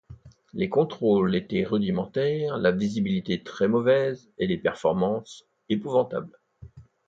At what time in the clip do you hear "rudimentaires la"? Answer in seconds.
1.63-2.71